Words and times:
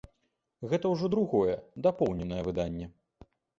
Гэта 0.71 0.85
ўжо 0.93 1.09
другое, 1.15 1.55
дапоўненае 1.89 2.43
выданне. 2.51 2.91